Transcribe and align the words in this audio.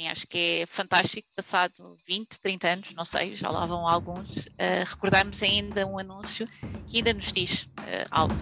Enfim, 0.00 0.08
acho 0.08 0.26
que 0.26 0.62
é 0.62 0.66
fantástico, 0.66 1.28
passado 1.36 1.94
20, 2.08 2.40
30 2.40 2.68
anos, 2.68 2.94
não 2.94 3.04
sei, 3.04 3.36
já 3.36 3.50
lá 3.50 3.66
vão 3.66 3.86
alguns, 3.86 4.46
uh, 4.46 4.84
recordarmos 4.86 5.42
ainda 5.42 5.86
um 5.86 5.98
anúncio 5.98 6.48
que 6.86 6.96
ainda 6.96 7.12
nos 7.12 7.30
diz 7.30 7.64
uh, 7.64 8.08
algo. 8.10 8.34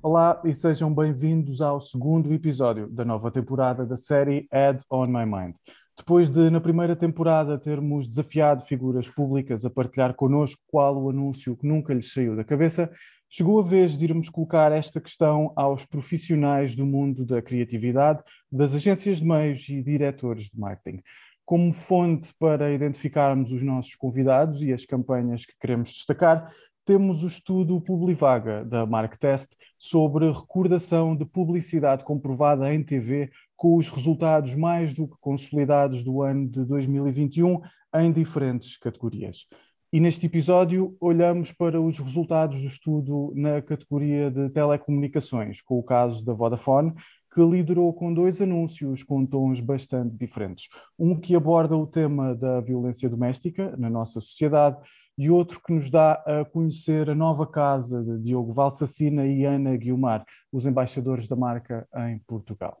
Olá 0.00 0.40
e 0.44 0.54
sejam 0.54 0.94
bem-vindos 0.94 1.60
ao 1.60 1.80
segundo 1.80 2.32
episódio 2.32 2.86
da 2.86 3.04
nova 3.04 3.28
temporada 3.32 3.84
da 3.84 3.96
série 3.96 4.46
Ad 4.52 4.84
on 4.88 5.06
My 5.06 5.26
Mind. 5.26 5.56
Depois 5.98 6.30
de, 6.30 6.48
na 6.48 6.60
primeira 6.60 6.94
temporada, 6.94 7.58
termos 7.58 8.06
desafiado 8.06 8.62
figuras 8.62 9.08
públicas 9.08 9.64
a 9.64 9.70
partilhar 9.70 10.14
connosco 10.14 10.62
qual 10.68 10.96
o 10.96 11.10
anúncio 11.10 11.56
que 11.56 11.66
nunca 11.66 11.92
lhes 11.92 12.12
saiu 12.12 12.36
da 12.36 12.44
cabeça, 12.44 12.90
chegou 13.32 13.60
a 13.60 13.62
vez 13.62 13.96
de 13.96 14.04
irmos 14.04 14.28
colocar 14.28 14.72
esta 14.72 15.00
questão 15.00 15.52
aos 15.54 15.86
profissionais 15.86 16.74
do 16.74 16.84
mundo 16.84 17.24
da 17.24 17.40
criatividade, 17.40 18.24
das 18.50 18.74
agências 18.74 19.18
de 19.18 19.24
meios 19.24 19.68
e 19.68 19.80
diretores 19.80 20.50
de 20.50 20.58
marketing. 20.58 21.00
Como 21.44 21.72
fonte 21.72 22.34
para 22.40 22.72
identificarmos 22.72 23.52
os 23.52 23.62
nossos 23.62 23.94
convidados 23.94 24.60
e 24.62 24.72
as 24.72 24.84
campanhas 24.84 25.46
que 25.46 25.54
queremos 25.60 25.90
destacar, 25.90 26.52
temos 26.84 27.22
o 27.22 27.28
estudo 27.28 27.80
Publivaga, 27.80 28.64
da 28.64 28.84
MarkTest, 28.84 29.54
sobre 29.78 30.32
recordação 30.32 31.14
de 31.14 31.24
publicidade 31.24 32.02
comprovada 32.02 32.74
em 32.74 32.82
TV 32.82 33.30
com 33.56 33.76
os 33.76 33.88
resultados 33.88 34.56
mais 34.56 34.92
do 34.92 35.06
que 35.06 35.14
consolidados 35.20 36.02
do 36.02 36.20
ano 36.20 36.48
de 36.48 36.64
2021 36.64 37.60
em 37.94 38.10
diferentes 38.10 38.76
categorias. 38.76 39.46
E 39.92 39.98
neste 39.98 40.26
episódio 40.26 40.96
olhamos 41.00 41.50
para 41.50 41.80
os 41.80 41.98
resultados 41.98 42.60
do 42.60 42.68
estudo 42.68 43.32
na 43.34 43.60
categoria 43.60 44.30
de 44.30 44.48
telecomunicações, 44.50 45.60
com 45.60 45.80
o 45.80 45.82
caso 45.82 46.24
da 46.24 46.32
Vodafone, 46.32 46.94
que 47.34 47.40
liderou 47.40 47.92
com 47.92 48.14
dois 48.14 48.40
anúncios 48.40 49.02
com 49.02 49.26
tons 49.26 49.60
bastante 49.60 50.16
diferentes. 50.16 50.68
Um 50.96 51.18
que 51.18 51.34
aborda 51.34 51.76
o 51.76 51.88
tema 51.88 52.36
da 52.36 52.60
violência 52.60 53.08
doméstica 53.08 53.74
na 53.76 53.90
nossa 53.90 54.20
sociedade 54.20 54.76
e 55.18 55.28
outro 55.28 55.60
que 55.60 55.72
nos 55.72 55.90
dá 55.90 56.12
a 56.24 56.44
conhecer 56.44 57.10
a 57.10 57.14
nova 57.14 57.44
casa 57.44 58.00
de 58.00 58.22
Diogo 58.22 58.52
Valsacina 58.52 59.26
e 59.26 59.44
Ana 59.44 59.76
Guilmar, 59.76 60.24
os 60.52 60.66
embaixadores 60.66 61.26
da 61.26 61.34
marca 61.34 61.84
em 62.08 62.20
Portugal. 62.28 62.80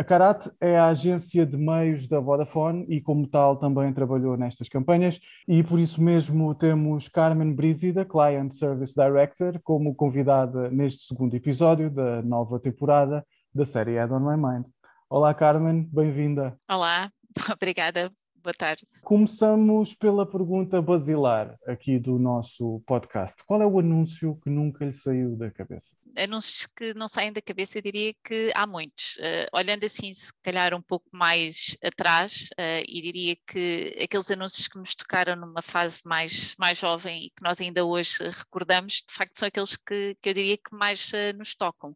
A 0.00 0.02
Carat 0.02 0.48
é 0.58 0.78
a 0.78 0.86
agência 0.86 1.44
de 1.44 1.58
meios 1.58 2.08
da 2.08 2.18
Vodafone 2.18 2.86
e, 2.88 3.02
como 3.02 3.26
tal, 3.26 3.58
também 3.58 3.92
trabalhou 3.92 4.34
nestas 4.34 4.66
campanhas. 4.66 5.20
E 5.46 5.62
por 5.62 5.78
isso 5.78 6.00
mesmo 6.00 6.54
temos 6.54 7.06
Carmen 7.06 7.52
Brizida, 7.54 8.02
Client 8.02 8.50
Service 8.52 8.94
Director, 8.94 9.60
como 9.62 9.94
convidada 9.94 10.70
neste 10.70 11.06
segundo 11.06 11.34
episódio 11.34 11.90
da 11.90 12.22
nova 12.22 12.58
temporada 12.58 13.22
da 13.54 13.66
série 13.66 13.98
Add 13.98 14.10
on 14.14 14.20
My 14.20 14.38
Mind. 14.38 14.64
Olá, 15.10 15.34
Carmen, 15.34 15.86
bem-vinda. 15.92 16.56
Olá, 16.66 17.12
obrigada 17.52 18.10
Boa 18.42 18.54
tarde. 18.54 18.86
Começamos 19.02 19.92
pela 19.92 20.24
pergunta 20.24 20.80
basilar 20.80 21.58
aqui 21.66 21.98
do 21.98 22.18
nosso 22.18 22.82
podcast. 22.86 23.44
Qual 23.44 23.60
é 23.60 23.66
o 23.66 23.78
anúncio 23.78 24.40
que 24.42 24.48
nunca 24.48 24.86
lhe 24.86 24.94
saiu 24.94 25.36
da 25.36 25.50
cabeça? 25.50 25.94
Anúncios 26.16 26.66
que 26.74 26.94
não 26.94 27.06
saem 27.06 27.34
da 27.34 27.42
cabeça, 27.42 27.76
eu 27.76 27.82
diria 27.82 28.14
que 28.24 28.50
há 28.54 28.66
muitos. 28.66 29.16
Uh, 29.16 29.46
olhando 29.52 29.84
assim, 29.84 30.10
se 30.14 30.32
calhar 30.42 30.72
um 30.74 30.80
pouco 30.80 31.06
mais 31.12 31.76
atrás, 31.82 32.48
uh, 32.52 32.82
e 32.88 33.02
diria 33.02 33.36
que 33.46 33.94
aqueles 34.02 34.30
anúncios 34.30 34.68
que 34.68 34.78
nos 34.78 34.94
tocaram 34.94 35.36
numa 35.36 35.60
fase 35.60 36.00
mais, 36.06 36.56
mais 36.58 36.78
jovem 36.78 37.26
e 37.26 37.30
que 37.30 37.42
nós 37.42 37.60
ainda 37.60 37.84
hoje 37.84 38.16
recordamos, 38.22 39.04
de 39.06 39.12
facto 39.12 39.38
são 39.38 39.48
aqueles 39.48 39.76
que, 39.76 40.16
que 40.20 40.30
eu 40.30 40.32
diria 40.32 40.56
que 40.56 40.74
mais 40.74 41.12
uh, 41.12 41.36
nos 41.36 41.54
tocam. 41.54 41.90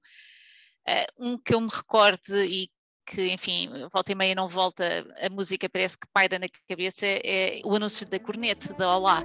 Uh, 0.86 1.26
um 1.26 1.38
que 1.38 1.54
eu 1.54 1.60
me 1.62 1.70
recordo 1.72 2.44
e 2.44 2.68
que, 3.06 3.32
enfim, 3.32 3.68
volta 3.92 4.12
e 4.12 4.14
meia 4.14 4.34
não 4.34 4.48
volta, 4.48 4.84
a 5.20 5.30
música 5.30 5.68
parece 5.68 5.96
que 5.96 6.06
paira 6.12 6.38
na 6.38 6.46
cabeça, 6.68 7.06
é 7.06 7.60
o 7.64 7.74
anúncio 7.74 8.08
da 8.08 8.18
cornete, 8.18 8.72
da 8.74 8.96
Olá. 8.96 9.22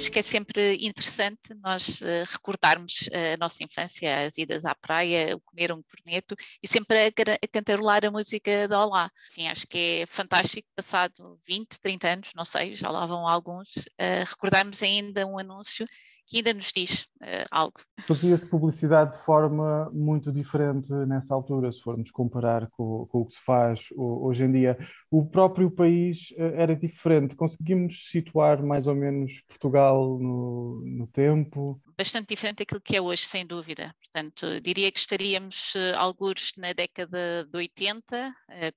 Acho 0.00 0.10
que 0.10 0.18
é 0.18 0.22
sempre 0.22 0.76
interessante 0.76 1.52
nós 1.62 2.00
uh, 2.00 2.24
recordarmos 2.32 3.02
uh, 3.08 3.34
a 3.34 3.36
nossa 3.36 3.62
infância, 3.62 4.24
as 4.24 4.38
idas 4.38 4.64
à 4.64 4.74
praia, 4.74 5.36
o 5.36 5.40
comer 5.40 5.72
um 5.72 5.82
corneto 5.82 6.34
e 6.62 6.66
sempre 6.66 7.08
a, 7.08 7.12
cantarolar 7.52 8.02
a 8.06 8.10
música 8.10 8.66
da 8.66 8.82
Olá. 8.82 9.10
Enfim, 9.30 9.48
acho 9.48 9.66
que 9.66 10.00
é 10.02 10.06
fantástico, 10.06 10.66
passado 10.74 11.38
20, 11.46 11.78
30 11.78 12.08
anos, 12.08 12.30
não 12.34 12.46
sei, 12.46 12.74
já 12.74 12.90
lá 12.90 13.04
vão 13.04 13.28
alguns, 13.28 13.68
uh, 13.76 14.24
recordarmos 14.26 14.82
ainda 14.82 15.26
um 15.26 15.38
anúncio 15.38 15.86
que 16.30 16.36
ainda 16.36 16.54
nos 16.54 16.72
diz 16.72 17.08
uh, 17.20 17.44
algo. 17.50 17.74
Fazia-se 18.06 18.46
publicidade 18.46 19.18
de 19.18 19.24
forma 19.24 19.90
muito 19.92 20.30
diferente 20.30 20.88
nessa 21.08 21.34
altura, 21.34 21.72
se 21.72 21.80
formos 21.80 22.12
comparar 22.12 22.68
com, 22.70 23.06
com, 23.10 23.22
o 23.22 23.26
que 23.26 23.34
se 23.34 23.40
faz 23.44 23.86
hoje 23.96 24.44
em 24.44 24.52
dia. 24.52 24.78
O 25.10 25.26
próprio 25.26 25.68
país 25.72 26.30
uh, 26.38 26.42
era 26.54 26.76
diferente. 26.76 27.34
Conseguimos 27.34 28.08
situar 28.08 28.62
mais 28.62 28.86
ou 28.86 28.94
menos 28.94 29.42
Portugal 29.48 30.20
no, 30.20 30.80
no 30.86 31.06
tempo? 31.08 31.80
Bastante 31.98 32.28
diferente 32.28 32.58
daquilo 32.58 32.80
que 32.80 32.96
é 32.96 33.00
hoje, 33.00 33.24
sem 33.24 33.44
dúvida. 33.44 33.92
Portanto, 33.98 34.60
diria 34.60 34.92
que 34.92 35.00
estaríamos 35.00 35.74
uh, 35.74 35.98
alguns 35.98 36.52
na 36.56 36.72
década 36.72 37.44
de 37.44 37.58
80, 37.58 38.28
uh, 38.28 38.32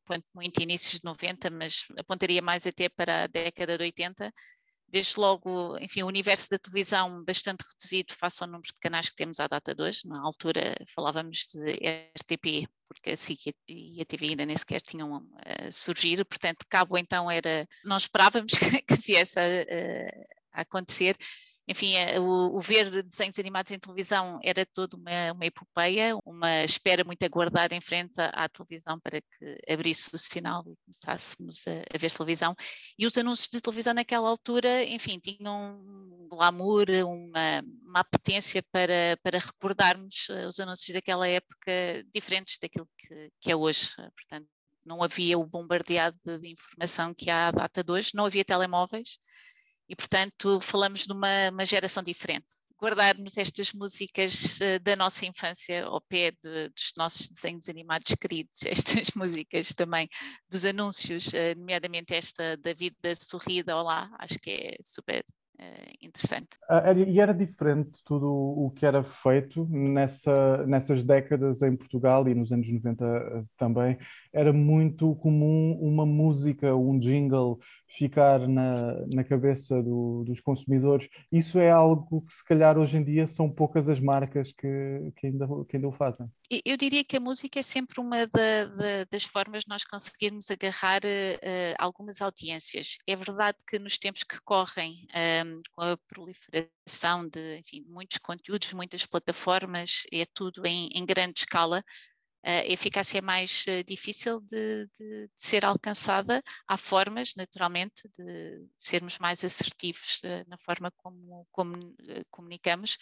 quanto 0.07 0.25
muito 0.33 0.59
inícios 0.59 1.01
de 1.01 1.05
90, 1.05 1.51
mas 1.51 1.85
apontaria 1.99 2.41
mais 2.41 2.65
até 2.65 2.89
para 2.89 3.25
a 3.25 3.27
década 3.27 3.77
de 3.77 3.83
80 3.83 4.33
desde 4.93 5.19
logo, 5.19 5.75
enfim, 5.79 6.03
o 6.03 6.07
universo 6.07 6.51
da 6.51 6.59
televisão 6.59 7.23
bastante 7.23 7.65
reduzido 7.67 8.13
face 8.13 8.43
ao 8.43 8.47
número 8.47 8.67
de 8.71 8.79
canais 8.79 9.09
que 9.09 9.15
temos 9.15 9.39
à 9.39 9.47
data 9.47 9.73
de 9.73 9.81
hoje. 9.81 10.01
Na 10.05 10.21
altura 10.21 10.75
falávamos 10.93 11.47
de 11.51 11.71
RTP, 12.15 12.69
porque 12.87 13.09
a 13.09 13.17
SIC 13.17 13.55
e 13.67 13.99
a 13.99 14.05
TV 14.05 14.27
ainda 14.27 14.45
nem 14.45 14.55
sequer 14.55 14.81
tinham 14.81 15.27
a 15.43 15.71
surgir, 15.71 16.23
portanto, 16.23 16.63
cabo 16.69 16.95
então 16.95 17.29
era, 17.29 17.67
não 17.83 17.97
esperávamos 17.97 18.51
que 18.87 18.95
viesse 19.03 19.39
a, 19.39 19.45
a 20.53 20.61
acontecer 20.61 21.17
enfim, 21.67 21.95
eh, 21.95 22.19
o, 22.19 22.57
o, 22.57 22.59
ver 22.59 23.03
desenhos 23.03 23.39
animados 23.39 23.71
em 23.71 23.79
televisão 23.79 24.39
era 24.43 24.65
toda 24.65 24.97
uma, 24.97 25.31
uma 25.31 25.45
epopeia, 25.45 26.17
uma 26.25 26.63
espera 26.63 27.03
muito 27.03 27.23
aguardada 27.23 27.73
em 27.73 27.79
frente 27.79 28.19
à, 28.19 28.27
à, 28.45 28.49
televisão 28.49 28.99
para 28.99 29.21
que 29.21 29.57
abrisse 29.69 30.13
o 30.13 30.17
sinal 30.17 30.63
e 30.67 30.75
começássemos 30.83 31.65
a, 31.67 31.95
a, 31.95 31.97
ver 31.97 32.11
televisão. 32.11 32.53
E 32.99 33.05
os 33.05 33.17
anúncios 33.17 33.49
de 33.49 33.61
televisão 33.61 33.93
naquela 33.93 34.27
altura, 34.27 34.83
enfim, 34.83 35.19
tinham 35.19 35.79
um 35.79 36.27
glamour, 36.29 36.85
uma, 37.05 37.63
uma 37.85 37.99
apetência 38.01 38.61
para, 38.71 39.17
para 39.23 39.39
recordarmos 39.39 40.27
eh, 40.29 40.47
os 40.47 40.59
anúncios 40.59 40.93
daquela 40.93 41.27
época 41.27 41.71
diferentes 42.13 42.57
daquilo 42.61 42.87
que, 42.97 43.31
que 43.39 43.51
é 43.51 43.55
hoje. 43.55 43.89
Portanto, 43.95 44.47
não 44.85 45.01
havia 45.01 45.39
o 45.39 45.45
bombardeado 45.45 46.17
de 46.39 46.49
informação 46.49 47.13
que 47.13 47.29
há 47.29 47.47
à 47.47 47.51
data 47.51 47.81
de 47.83 47.91
hoje, 47.91 48.11
não 48.13 48.25
havia 48.25 48.43
telemóveis, 48.43 49.17
e, 49.93 49.95
portanto, 49.95 50.59
falamos 50.59 51.05
de 51.05 51.13
uma, 51.13 51.51
uma 51.51 51.65
geração 51.65 52.01
diferente. 52.01 52.47
Guardarmos 52.81 53.37
estas 53.37 53.71
músicas 53.71 54.59
uh, 54.59 54.79
da 54.81 54.95
nossa 54.95 55.23
infância 55.23 55.85
ao 55.85 56.01
pé 56.01 56.31
de, 56.31 56.69
dos 56.69 56.91
nossos 56.97 57.29
desenhos 57.29 57.69
animados 57.69 58.13
queridos, 58.19 58.57
estas 58.65 59.11
músicas 59.15 59.67
também 59.69 60.09
dos 60.49 60.65
anúncios, 60.65 61.27
uh, 61.27 61.55
nomeadamente 61.55 62.15
esta 62.15 62.57
da 62.57 62.73
vida 62.73 63.13
sorrida, 63.15 63.77
olá, 63.77 64.09
acho 64.17 64.39
que 64.39 64.49
é 64.49 64.77
super 64.81 65.23
uh, 65.61 65.93
interessante. 66.01 66.57
Ah, 66.67 66.91
e 66.91 67.19
era 67.19 67.35
diferente 67.35 68.01
tudo 68.03 68.27
o 68.27 68.71
que 68.71 68.87
era 68.87 69.03
feito 69.03 69.63
nessa, 69.69 70.65
nessas 70.65 71.03
décadas 71.03 71.61
em 71.61 71.77
Portugal 71.77 72.27
e 72.27 72.33
nos 72.33 72.51
anos 72.51 72.67
90 72.67 73.45
também. 73.57 73.99
Era 74.33 74.51
muito 74.51 75.15
comum 75.15 75.77
uma 75.79 76.05
música, 76.05 76.75
um 76.75 76.97
jingle 76.97 77.59
ficar 77.97 78.47
na, 78.47 79.05
na 79.13 79.23
cabeça 79.23 79.81
do, 79.81 80.23
dos 80.25 80.41
consumidores. 80.41 81.07
Isso 81.31 81.59
é 81.59 81.69
algo 81.69 82.21
que, 82.21 82.33
se 82.33 82.43
calhar, 82.43 82.77
hoje 82.77 82.97
em 82.97 83.03
dia 83.03 83.27
são 83.27 83.49
poucas 83.49 83.87
as 83.87 83.99
marcas 83.99 84.51
que, 84.51 85.11
que, 85.15 85.27
ainda, 85.27 85.47
que 85.69 85.75
ainda 85.75 85.87
o 85.87 85.91
fazem. 85.91 86.27
Eu 86.65 86.75
diria 86.75 87.03
que 87.03 87.17
a 87.17 87.19
música 87.19 87.59
é 87.59 87.63
sempre 87.63 88.01
uma 88.01 88.25
da, 88.27 88.65
da, 88.65 89.03
das 89.11 89.23
formas 89.23 89.63
de 89.63 89.69
nós 89.69 89.83
conseguirmos 89.83 90.49
agarrar 90.49 91.01
uh, 91.05 91.75
algumas 91.77 92.21
audiências. 92.21 92.97
É 93.07 93.15
verdade 93.15 93.57
que 93.67 93.77
nos 93.77 93.97
tempos 93.97 94.23
que 94.23 94.39
correm, 94.43 95.07
um, 95.13 95.17
ehm, 95.17 95.59
com 95.75 95.81
a 95.83 95.97
proliferação 96.07 97.27
de 97.27 97.59
enfim, 97.59 97.85
muitos 97.87 98.17
conteúdos, 98.17 98.73
muitas 98.73 99.05
plataformas, 99.05 100.03
é 100.11 100.25
tudo 100.33 100.65
em, 100.65 100.89
em 100.93 101.05
grande 101.05 101.39
escala, 101.39 101.83
a 102.43 102.65
eficácia 102.65 103.19
é 103.19 103.21
mais 103.21 103.65
difícil 103.87 104.41
de, 104.41 104.87
de, 104.97 105.27
de, 105.27 105.29
ser 105.35 105.65
alcançada. 105.65 106.43
Há 106.67 106.77
formas, 106.77 107.33
naturalmente, 107.35 108.07
de 108.17 108.67
sermos 108.77 109.17
mais 109.17 109.43
assertivos 109.43 110.21
na 110.47 110.57
forma 110.57 110.91
como, 110.97 111.47
como 111.51 111.95
comunicamos, 112.29 112.97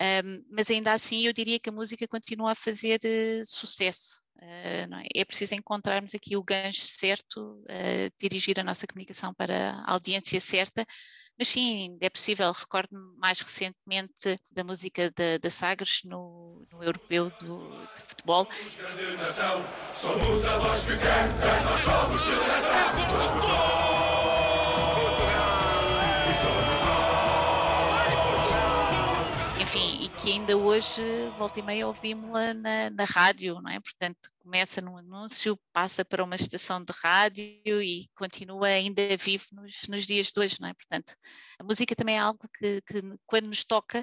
um, 0.00 0.44
mas 0.50 0.70
ainda 0.70 0.92
assim 0.92 1.26
eu 1.26 1.32
diria 1.32 1.58
que 1.60 1.68
a 1.68 1.72
música 1.72 2.06
continua 2.08 2.52
a 2.52 2.56
fazer 2.56 2.98
uh, 3.04 3.44
sucesso. 3.44 4.20
Uh, 4.36 4.94
é? 4.94 5.20
é? 5.20 5.24
preciso 5.24 5.54
encontrarmos 5.54 6.14
aqui 6.14 6.36
o 6.36 6.42
gancho 6.42 6.80
certo, 6.80 7.62
uh, 7.62 8.10
dirigir 8.18 8.58
a 8.58 8.64
nossa 8.64 8.86
comunicação 8.86 9.32
para 9.32 9.70
a 9.70 9.92
audiência 9.92 10.40
certa, 10.40 10.84
mas 11.38 11.48
sim, 11.48 11.96
é 12.00 12.08
possível. 12.08 12.52
Recordo-me 12.52 13.16
mais 13.18 13.40
recentemente 13.40 14.38
da 14.52 14.64
música 14.64 15.10
da, 15.10 15.50
Sagres 15.50 16.02
no, 16.04 16.66
no 16.72 16.82
europeu 16.82 17.30
do, 17.40 17.86
de 17.94 18.02
futebol. 18.02 18.48
Somos 19.94 20.44
a 20.46 20.58
voz 20.58 20.82
que 20.84 20.96
canta, 20.96 21.60
nós 21.64 21.80
somos 21.80 22.20
somos 22.20 23.48
nós. 23.48 24.03
Que 30.24 30.32
ainda 30.32 30.56
hoje, 30.56 31.02
volta 31.36 31.60
e 31.60 31.62
meia, 31.62 31.86
ouvimos-la 31.86 32.54
na, 32.54 32.88
na, 32.88 33.04
rádio, 33.04 33.60
não 33.60 33.70
é? 33.70 33.78
Portanto, 33.78 34.30
começa 34.38 34.80
num 34.80 34.96
anúncio, 34.96 35.58
passa 35.70 36.02
para 36.02 36.24
uma 36.24 36.34
estação 36.34 36.82
de 36.82 36.94
rádio 37.02 37.82
e 37.82 38.08
continua 38.16 38.68
ainda 38.68 39.02
vivo 39.18 39.44
nos, 39.52 39.82
nos 39.86 40.06
dias 40.06 40.28
de 40.28 40.40
hoje, 40.40 40.56
não 40.62 40.68
é? 40.68 40.72
Portanto, 40.72 41.12
a 41.58 41.62
música 41.64 41.94
também 41.94 42.16
é 42.16 42.20
algo 42.20 42.40
que, 42.56 42.80
que 42.80 43.02
quando 43.26 43.48
nos 43.48 43.64
toca, 43.64 44.02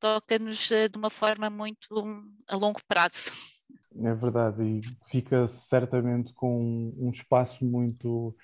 toca-nos 0.00 0.70
eh, 0.70 0.88
de 0.88 0.96
uma 0.96 1.10
forma 1.10 1.50
muito 1.50 1.86
a 2.48 2.56
longo 2.56 2.80
prazo. 2.88 3.32
É 4.02 4.14
verdade, 4.14 4.62
e 4.62 4.80
fica 5.10 5.46
certamente 5.46 6.32
com 6.32 6.94
um 6.96 7.10
espaço 7.10 7.62
muito 7.62 8.34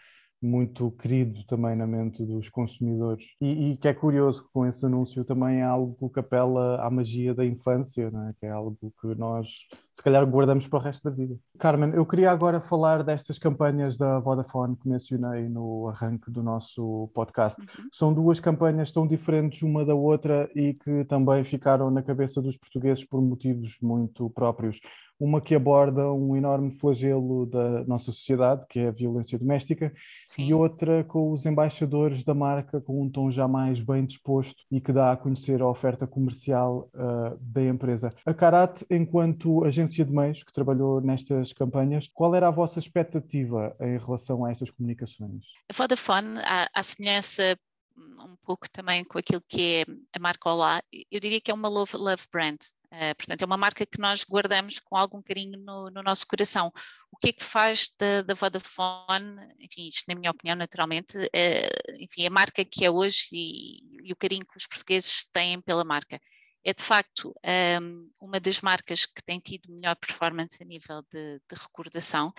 muito 0.45 0.91
querido 0.93 1.43
também 1.47 1.75
na 1.75 1.87
mente 1.87 2.25
dos 2.25 2.49
consumidores. 2.49 3.25
E, 3.41 3.73
e, 3.73 3.77
que 3.77 3.89
é 3.89 3.95
curioso 3.95 4.45
que 4.45 4.53
com 4.53 4.67
esse 4.67 4.85
anúncio 4.85 5.25
também 5.25 5.61
é 5.61 5.65
algo 5.65 6.11
que 6.11 6.21
apela 6.21 6.85
à 6.85 6.91
magia 6.91 7.35
da 7.35 7.45
infância, 7.45 8.13
é? 8.13 8.33
que 8.39 8.47
é 8.47 8.51
algo 8.51 8.77
que 9.01 9.15
nós 9.17 9.49
se 9.93 10.03
calhar 10.03 10.27
guardamos 10.27 10.67
para 10.67 10.79
o 10.79 10.83
resto 10.83 11.09
da 11.09 11.15
vida. 11.15 11.37
Carmen, 11.59 11.91
eu 11.95 12.05
queria 12.05 12.31
agora 12.31 12.61
falar 12.61 13.03
destas 13.05 13.39
campanhas 13.39 13.97
da 13.97 14.19
Vodafone 14.19 14.77
que 14.77 14.89
mencionei 14.89 15.49
no 15.49 15.89
arranque 15.89 16.31
do 16.31 16.43
nosso 16.43 17.11
podcast. 17.15 17.61
Uhum. 17.61 17.89
São 17.93 18.13
duas 18.13 18.41
campanhas 18.41 18.91
tão 18.91 19.07
diferentes 19.07 19.63
uma 19.63 19.85
da 19.85 19.95
outra 19.95 20.51
e 20.55 20.75
que 20.75 21.05
também 21.05 21.45
ficaram 21.45 21.91
na 21.91 22.03
cabeça 22.03 22.43
dos 22.43 22.57
portugueses 22.57 23.05
por 23.05 23.23
motivos 23.23 23.79
muito 23.81 24.29
próprios 24.31 24.81
uma 25.19 25.41
que 25.41 25.55
aborda 25.55 26.13
um 26.13 26.37
enorme 26.37 26.71
flagelo 26.71 27.47
da 27.47 27.85
nossa 27.85 28.07
sociedade, 28.07 28.65
que 28.69 28.81
é 28.81 28.89
a 28.89 28.93
violência 28.93 29.39
doméstica, 29.39 29.93
Sim. 30.27 30.47
e 30.47 30.55
outra 30.55 31.05
com 31.05 31.33
os 31.33 31.47
embaixadores 31.47 32.25
da 32.25 32.35
marca 32.35 32.81
com 32.81 33.03
um 33.03 33.11
tom 33.11 33.31
já 33.31 33.47
mais 33.47 33.81
bem 33.81 34.05
disposto 34.05 34.63
e 34.71 34.81
que 34.81 34.93
dá 34.93 35.13
a 35.13 35.17
conhecer 35.17 35.63
a 35.63 35.69
oferta 35.69 36.07
comercial 36.07 36.91
uh, 36.95 37.39
da 37.41 37.63
empresa. 37.63 38.09
A 38.27 38.35
Carat, 38.35 38.83
enquanto 38.91 39.65
agência 39.65 40.05
de 40.05 40.13
meios 40.13 40.43
que 40.43 40.53
trabalhou 40.53 41.01
nestas 41.01 41.53
campanhas, 41.53 42.09
qual 42.13 42.35
era 42.35 42.49
a 42.49 42.51
vossa 42.51 42.79
expectativa 42.79 43.75
em 43.81 43.99
relação 43.99 44.45
a 44.45 44.51
estas 44.51 44.71
comunicações? 44.71 45.45
A 45.71 45.75
Vodafone, 45.77 46.39
à, 46.45 46.69
à 46.75 46.83
semelhança 46.83 47.57
um 47.97 48.37
pouco 48.45 48.69
também 48.69 49.05
com 49.05 49.19
aquilo 49.19 49.41
que 49.47 49.77
é 49.77 49.85
a 50.15 50.19
marca 50.19 50.51
Olá, 50.51 50.83
eu 51.11 51.21
diria 51.21 51.41
que 51.41 51.51
é 51.51 51.55
uma 51.55 51.69
love, 51.69 51.97
love 51.97 52.23
brand. 52.33 52.59
Uh, 52.95 53.15
portanto, 53.17 53.43
é 53.43 53.45
uma 53.45 53.57
marca 53.57 53.85
que 53.85 53.99
nós 53.99 54.23
guardamos 54.23 54.79
com 54.79 54.97
algum 54.97 55.21
carinho 55.21 55.59
no, 55.59 55.91
no 55.91 56.03
nosso 56.03 56.25
coração. 56.27 56.73
O 57.11 57.17
que 57.17 57.31
é 57.31 57.33
que 57.33 57.43
faz 57.43 57.93
da, 57.99 58.23
da 58.23 58.35
Vodafone, 58.35 59.37
enfim, 59.59 59.89
isto 59.89 60.05
na 60.07 60.15
minha 60.15 60.31
opinião, 60.31 60.55
naturalmente, 60.55 61.19
uh, 61.19 61.99
enfim, 61.99 62.25
a 62.27 62.31
marca 62.31 62.65
que 62.65 62.85
é 62.85 62.91
hoje 62.91 63.27
e, 63.33 64.09
e, 64.09 64.13
o 64.13 64.17
carinho 64.17 64.47
que 64.47 64.57
os 64.57 64.67
portugueses 64.67 65.25
têm 65.33 65.61
pela 65.61 65.85
marca. 65.85 66.21
É 66.65 66.73
de 66.73 66.83
facto 66.83 67.31
um, 67.31 67.33
ehm, 67.51 68.11
uma 68.21 68.41
das 68.41 68.61
marcas 68.61 69.05
que 69.05 69.23
tem 69.23 69.39
tido 69.39 69.73
melhor 69.73 69.97
performance 69.97 70.63
a 70.63 70.67
nível 70.67 71.03
de, 71.13 71.39
de 71.39 71.55
recordação 71.61 72.33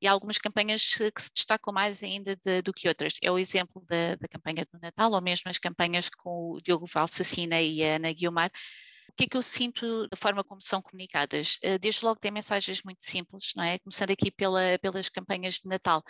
e 0.00 0.06
há 0.06 0.12
algumas 0.12 0.38
campanhas 0.38 0.94
que 0.94 1.22
se 1.22 1.30
destacam 1.32 1.72
mais 1.72 2.02
ainda 2.02 2.34
de, 2.36 2.62
do 2.62 2.72
que 2.72 2.88
outras. 2.88 3.14
É 3.22 3.30
o 3.30 3.38
exemplo 3.38 3.84
da, 3.88 4.16
da, 4.16 4.28
campanha 4.28 4.66
do 4.72 4.80
Natal, 4.80 5.12
ou 5.12 5.20
mesmo 5.20 5.50
as 5.50 5.58
campanhas 5.58 6.08
com 6.08 6.52
o 6.52 6.60
Diogo 6.60 6.86
Valsacina 6.86 7.60
e 7.60 7.84
a 7.84 7.96
Ana 7.96 8.12
Guiomar. 8.12 8.50
O 9.12 9.16
que 9.16 9.24
é 9.24 9.26
que 9.26 9.36
eu 9.36 9.42
sinto 9.42 10.08
da 10.08 10.16
forma 10.16 10.42
como 10.42 10.60
são 10.62 10.80
comunicadas? 10.80 11.58
Eh, 11.62 11.78
desde 11.78 12.04
logo 12.04 12.18
tem 12.18 12.30
mensagens 12.30 12.82
muito 12.82 13.04
simples, 13.04 13.52
não 13.54 13.62
é? 13.62 13.78
Começando 13.78 14.10
aqui 14.10 14.30
pela, 14.30 14.78
pelas 14.80 15.08
campanhas 15.10 15.54
de 15.54 15.68
Natal 15.68 16.02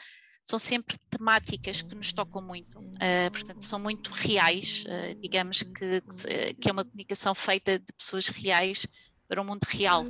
são 0.44 0.58
sempre 0.58 0.96
temáticas 1.10 1.82
que 1.82 1.94
nos 1.94 2.12
tocam 2.12 2.42
muito, 2.42 2.78
uh, 2.78 3.30
portanto, 3.30 3.62
são 3.64 3.78
muito 3.78 4.10
reais, 4.10 4.84
uh, 4.86 5.14
digamos 5.20 5.62
que, 5.62 6.02
que, 6.60 6.68
é 6.68 6.72
uma 6.72 6.84
comunicação 6.84 7.34
feita 7.34 7.78
de 7.78 7.92
pessoas 7.96 8.26
reais 8.28 8.86
para 9.28 9.40
um 9.40 9.44
mundo 9.44 9.64
real. 9.68 10.04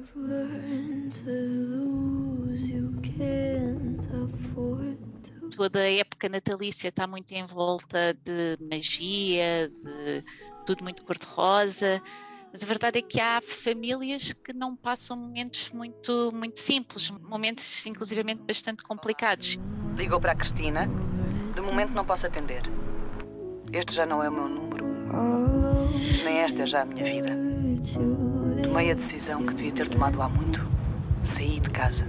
Toda 5.55 5.81
a 5.81 5.93
época 5.93 6.29
natalícia 6.31 6.89
está 6.89 7.07
muito 7.07 7.31
em 7.33 7.45
volta 7.45 8.15
de 8.15 8.57
magia, 8.71 9.69
de 9.69 10.25
tudo 10.65 10.83
muito 10.83 11.05
cor-de-rosa. 11.05 12.03
Mas 12.53 12.63
a 12.63 12.67
verdade 12.67 12.99
é 12.99 13.03
que 13.03 13.19
há 13.19 13.41
famílias 13.41 14.35
que 14.35 14.53
não 14.53 14.77
passam 14.77 15.17
momentos 15.17 15.71
muito, 15.71 16.31
muito 16.35 16.61
simples, 16.61 17.11
momentos 17.11 17.87
inclusivamente 17.87 18.43
bastante 18.43 18.83
complicados. 18.83 19.59
Ligou 19.97 20.21
para 20.21 20.33
a 20.33 20.35
Cristina. 20.35 20.87
De 21.55 21.61
momento 21.63 21.91
não 21.91 22.05
posso 22.05 22.27
atender. 22.27 22.63
Este 23.73 23.95
já 23.95 24.05
não 24.05 24.23
é 24.23 24.29
o 24.29 24.33
meu 24.33 24.49
número. 24.49 24.85
Nem 26.25 26.39
esta 26.39 26.63
é 26.63 26.67
já 26.67 26.83
a 26.83 26.85
minha 26.85 27.05
vida. 27.05 27.33
Tomei 28.63 28.91
a 28.91 28.95
decisão 28.95 29.47
que 29.47 29.55
devia 29.55 29.73
ter 29.73 29.89
tomado 29.89 30.21
há 30.21 30.29
muito. 30.29 30.61
Saí 31.25 31.59
de 31.59 31.71
casa. 31.71 32.07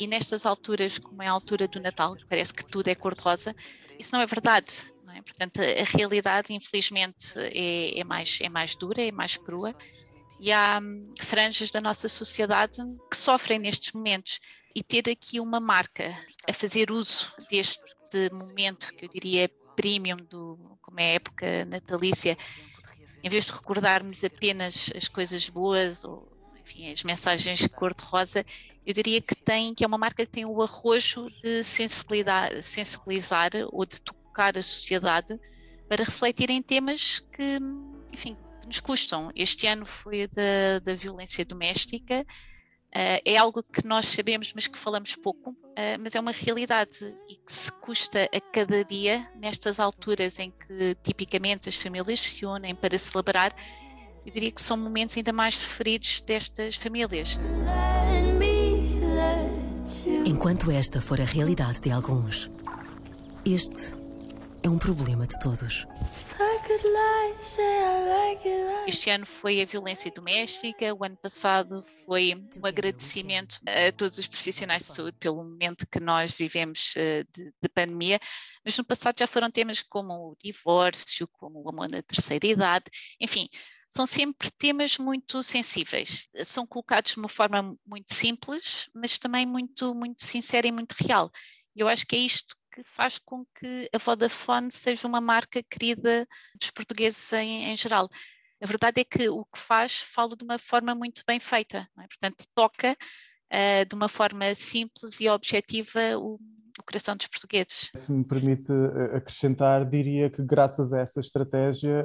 E 0.00 0.06
nestas 0.06 0.44
alturas, 0.44 0.98
como 0.98 1.22
é 1.22 1.28
a 1.28 1.30
altura 1.30 1.68
do 1.68 1.80
Natal, 1.80 2.16
parece 2.28 2.52
que 2.52 2.66
tudo 2.66 2.88
é 2.88 2.94
cor-de-rosa, 2.94 3.54
isso 3.98 4.14
não 4.14 4.20
é 4.20 4.26
verdade. 4.26 4.92
É? 5.14 5.22
Portanto, 5.22 5.60
a 5.60 5.96
realidade, 5.96 6.52
infelizmente, 6.52 7.38
é, 7.38 8.00
é, 8.00 8.04
mais, 8.04 8.38
é 8.42 8.48
mais 8.48 8.74
dura, 8.74 9.00
é 9.00 9.12
mais 9.12 9.36
crua. 9.36 9.74
E 10.40 10.50
há 10.50 10.80
hum, 10.82 11.12
franjas 11.20 11.70
da 11.70 11.80
nossa 11.80 12.08
sociedade 12.08 12.82
que 13.08 13.16
sofrem 13.16 13.60
nestes 13.60 13.92
momentos. 13.92 14.40
E 14.74 14.82
ter 14.82 15.08
aqui 15.08 15.38
uma 15.38 15.60
marca 15.60 16.12
a 16.48 16.52
fazer 16.52 16.90
uso 16.90 17.32
deste 17.48 17.80
momento, 18.32 18.92
que 18.94 19.04
eu 19.04 19.08
diria 19.08 19.48
premium, 19.76 20.16
do, 20.16 20.58
como 20.82 20.98
é 20.98 21.12
a 21.12 21.14
época 21.14 21.64
natalícia, 21.64 22.36
em 23.22 23.28
vez 23.28 23.46
de 23.46 23.52
recordarmos 23.52 24.24
apenas 24.24 24.90
as 24.94 25.06
coisas 25.06 25.48
boas 25.48 26.02
ou 26.04 26.28
enfim, 26.60 26.90
as 26.90 27.04
mensagens 27.04 27.66
cor-de-rosa, 27.68 28.44
eu 28.86 28.94
diria 28.94 29.20
que 29.20 29.34
tem, 29.34 29.74
que 29.74 29.84
é 29.84 29.86
uma 29.86 29.98
marca 29.98 30.24
que 30.24 30.32
tem 30.32 30.46
o 30.46 30.62
arrojo 30.62 31.28
de 31.42 31.62
sensibilizar 31.62 33.52
ou 33.70 33.84
de 33.84 34.00
tocar 34.00 34.23
a 34.42 34.62
sociedade 34.62 35.38
para 35.88 36.04
refletir 36.04 36.50
em 36.50 36.62
temas 36.62 37.20
que, 37.32 37.58
enfim, 38.12 38.36
nos 38.66 38.80
custam. 38.80 39.30
Este 39.34 39.66
ano 39.66 39.84
foi 39.84 40.26
da, 40.28 40.78
da 40.82 40.94
violência 40.94 41.44
doméstica, 41.44 42.24
Uh, 42.94 43.18
é 43.24 43.36
algo 43.36 43.60
que 43.60 43.84
nós 43.84 44.06
sabemos, 44.06 44.52
mas 44.54 44.68
que 44.68 44.78
falamos 44.78 45.16
pouco, 45.16 45.50
uh, 45.50 45.98
mas 45.98 46.14
é 46.14 46.20
uma 46.20 46.30
realidade 46.30 47.04
e 47.28 47.34
que 47.34 47.52
se 47.52 47.72
custa 47.72 48.30
a 48.32 48.40
cada 48.40 48.84
dia, 48.84 49.28
nestas 49.34 49.80
alturas 49.80 50.38
em 50.38 50.52
que 50.52 50.96
tipicamente 51.02 51.68
as 51.68 51.74
famílias 51.74 52.20
se 52.20 52.46
unem 52.46 52.72
para 52.72 52.96
celebrar, 52.96 53.52
eu 54.24 54.30
diria 54.30 54.52
que 54.52 54.62
são 54.62 54.76
momentos 54.76 55.16
ainda 55.16 55.32
mais 55.32 55.56
preferidos 55.56 56.20
destas 56.20 56.76
famílias. 56.76 57.36
Enquanto 60.24 60.70
esta 60.70 61.00
for 61.00 61.20
a 61.20 61.24
realidade 61.24 61.80
de 61.80 61.90
alguns, 61.90 62.48
este 63.44 64.03
é 64.64 64.68
um 64.68 64.78
problema 64.78 65.26
de 65.26 65.38
todos. 65.38 65.86
Este 68.86 69.10
ano 69.10 69.26
foi 69.26 69.60
a 69.60 69.66
violência 69.66 70.10
doméstica, 70.10 70.94
o 70.94 71.04
ano 71.04 71.18
passado 71.18 71.82
foi 72.06 72.34
um 72.34 72.66
agradecimento 72.66 73.60
a 73.66 73.92
todos 73.92 74.16
os 74.16 74.26
profissionais 74.26 74.84
de 74.84 74.88
saúde 74.88 75.16
pelo 75.20 75.44
momento 75.44 75.86
que 75.86 76.00
nós 76.00 76.32
vivemos 76.32 76.94
eh, 76.96 77.24
de, 77.34 77.52
de 77.62 77.68
pandemia, 77.68 78.18
mas 78.64 78.78
no 78.78 78.84
passado 78.84 79.18
já 79.18 79.26
foram 79.26 79.50
temas 79.50 79.82
como 79.82 80.30
o 80.30 80.36
divórcio, 80.42 81.28
como 81.28 81.62
o 81.62 81.68
amor 81.68 81.90
na 81.90 82.02
terceira 82.02 82.46
idade, 82.46 82.86
enfim, 83.20 83.50
são 83.90 84.06
sempre 84.06 84.50
temas 84.50 84.96
muito 84.96 85.42
sensíveis. 85.42 86.26
São 86.42 86.66
colocados 86.66 87.12
de 87.12 87.18
uma 87.18 87.28
forma 87.28 87.76
muito 87.86 88.14
simples, 88.14 88.88
mas 88.94 89.18
também 89.18 89.44
muito, 89.44 89.94
muito 89.94 90.24
sincera 90.24 90.66
e 90.66 90.72
muito 90.72 90.92
real. 90.92 91.30
Eu 91.76 91.86
acho 91.86 92.06
que 92.06 92.16
é 92.16 92.20
isto 92.20 92.56
que 92.74 92.82
faz 92.82 93.18
com 93.18 93.44
que 93.54 93.88
a 93.94 93.98
Vodafone 93.98 94.70
seja 94.72 95.06
uma 95.06 95.20
marca 95.20 95.62
querida 95.62 96.26
dos 96.58 96.72
portugueses 96.72 97.32
em, 97.32 97.66
em 97.70 97.76
geral. 97.76 98.10
a 98.60 98.66
verdade 98.66 99.00
é 99.00 99.04
que 99.04 99.28
o 99.28 99.44
que 99.44 99.58
faz 99.58 100.00
fala 100.00 100.36
de 100.36 100.42
uma 100.42 100.58
forma 100.58 100.94
muito 100.94 101.22
bem 101.24 101.38
feita, 101.38 101.88
é? 101.98 102.06
portanto, 102.08 102.44
toca 102.52 102.92
uh, 102.92 103.88
de 103.88 103.94
uma 103.94 104.08
forma 104.08 104.52
simples 104.56 105.20
e 105.20 105.28
objetiva 105.28 106.18
o, 106.18 106.40
o 106.78 106.82
coração 106.82 107.16
dos 107.16 107.28
portugueses. 107.28 107.90
Se 107.94 108.10
me 108.10 108.24
permite 108.24 108.72
eh, 108.72 109.16
acrescentar, 109.16 109.88
diria 109.88 110.28
que 110.28 110.42
graças 110.42 110.92
a 110.92 111.00
essa 111.00 111.20
estratégia, 111.20 112.04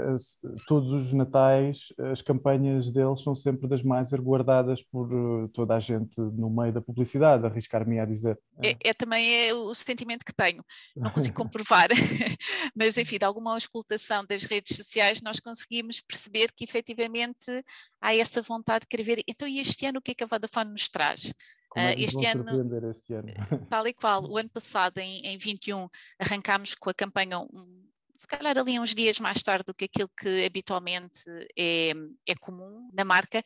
todos 0.67 0.91
os 0.91 1.11
natais, 1.11 1.87
as 2.11 2.21
campanhas 2.21 2.91
deles 2.91 3.21
são 3.21 3.35
sempre 3.35 3.67
das 3.67 3.81
mais 3.81 4.13
aguardadas 4.13 4.83
por 4.83 5.09
eh, 5.11 5.49
toda 5.53 5.75
a 5.75 5.79
gente 5.79 6.19
no 6.19 6.49
meio 6.49 6.71
da 6.71 6.81
publicidade, 6.81 7.45
arriscar-me 7.45 7.99
a 7.99 8.05
dizer. 8.05 8.39
É, 8.63 8.75
é, 8.83 8.93
também 8.93 9.47
é 9.47 9.53
o 9.53 9.73
sentimento 9.73 10.23
que 10.23 10.33
tenho, 10.33 10.63
não 10.95 11.09
consigo 11.09 11.35
comprovar, 11.41 11.89
mas 12.75 12.97
enfim, 12.97 13.17
de 13.17 13.25
alguma 13.25 13.53
auscultação 13.53 14.23
das 14.25 14.43
redes 14.43 14.77
sociais 14.77 15.21
nós 15.21 15.39
conseguimos 15.39 15.99
perceber 16.01 16.51
que 16.55 16.63
efetivamente 16.63 17.63
há 17.99 18.15
essa 18.15 18.41
vontade 18.41 18.81
de 18.81 18.87
querer 18.87 19.03
ver, 19.03 19.23
então 19.27 19.47
e 19.47 19.59
este 19.59 19.85
ano 19.87 19.97
o 19.97 20.01
que 20.01 20.11
é 20.11 20.13
que 20.13 20.23
a 20.23 20.27
Vodafone 20.27 20.71
nos 20.71 20.87
traz? 20.87 21.33
Como 21.69 21.85
é 21.85 21.95
que 21.95 22.03
este, 22.03 22.25
ano, 22.25 22.89
este 22.89 23.13
ano, 23.13 23.31
tal 23.69 23.87
e 23.87 23.93
qual, 23.93 24.23
o 24.29 24.37
ano 24.37 24.49
passado, 24.49 24.97
em, 24.97 25.25
em 25.25 25.37
21, 25.37 25.87
arrancámos 26.17 26.73
com 26.75 26.89
a 26.89 26.93
campanha 26.93 27.39
um, 27.39 27.87
se 28.19 28.27
calhar 28.27 28.57
ali 28.57 28.77
uns 28.77 28.93
dias 28.93 29.17
mais 29.19 29.41
tarde 29.41 29.63
do 29.65 29.73
que 29.73 29.85
aquilo 29.85 30.09
que 30.19 30.45
habitualmente 30.45 31.21
é, 31.57 31.91
é 32.27 32.35
comum 32.39 32.89
na 32.93 33.05
marca, 33.05 33.41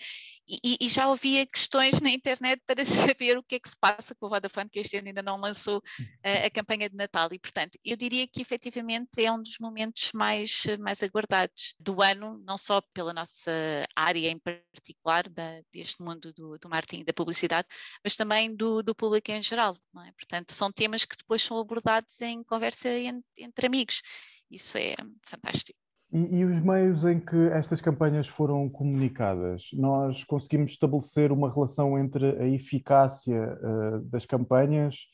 e, 0.47 0.77
e, 0.81 0.89
já 0.89 1.05
havia 1.05 1.45
questões 1.45 2.01
na 2.01 2.09
internet 2.09 2.61
para 2.65 2.83
saber 2.83 3.37
o 3.37 3.43
que 3.43 3.55
é 3.55 3.59
que 3.59 3.69
se 3.69 3.79
passa 3.79 4.15
com 4.15 4.25
o 4.25 4.29
Vodafone, 4.29 4.69
que 4.69 4.79
este 4.79 4.97
ano 4.97 5.07
ainda 5.07 5.21
não 5.21 5.37
lançou 5.37 5.81
a, 6.23 6.47
a 6.47 6.49
campanha 6.49 6.89
de 6.89 6.95
Natal, 6.95 7.29
e 7.31 7.39
portanto, 7.39 7.77
eu 7.85 7.95
diria 7.95 8.27
que 8.27 8.41
efetivamente 8.41 9.23
é 9.23 9.31
um 9.31 9.41
dos 9.41 9.59
momentos 9.59 10.09
mais, 10.13 10.63
mais 10.79 11.03
aguardados 11.03 11.75
do 11.79 12.01
ano, 12.01 12.41
não 12.43 12.57
só 12.57 12.81
pela 12.93 13.13
nossa 13.13 13.51
área 13.95 14.29
em 14.29 14.39
particular, 14.39 15.29
da, 15.29 15.61
deste 15.71 16.01
mundo 16.01 16.33
do, 16.33 16.57
do 16.57 16.69
marketing 16.69 17.01
e 17.01 17.05
da 17.05 17.13
publicidade, 17.13 17.67
mas 18.03 18.15
também 18.15 18.55
do, 18.55 18.81
do 18.81 18.95
público 18.95 19.31
em 19.31 19.43
geral, 19.43 19.75
é? 20.01 20.11
Portanto, 20.13 20.51
são 20.51 20.71
temas 20.71 21.05
que 21.05 21.15
depois 21.15 21.43
são 21.43 21.59
abordados 21.59 22.19
em 22.21 22.43
conversa 22.43 22.89
entre, 22.89 23.23
entre 23.37 23.67
amigos. 23.67 24.01
Isso 24.49 24.77
é 24.77 24.95
fantástico. 25.25 25.77
E, 26.13 26.37
e, 26.37 26.45
os 26.45 26.59
meios 26.59 27.03
em 27.05 27.19
que 27.19 27.49
estas 27.51 27.81
campanhas 27.81 28.27
foram 28.27 28.69
comunicadas? 28.69 29.69
Nós 29.73 30.23
conseguimos 30.23 30.71
estabelecer 30.71 31.31
uma 31.31 31.51
relação 31.51 31.97
entre 31.97 32.39
a 32.39 32.47
eficácia 32.47 33.57
uh, 33.59 33.99
das 34.11 34.23
campanhas 34.23 35.07